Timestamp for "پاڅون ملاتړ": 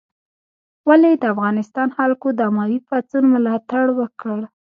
2.87-3.85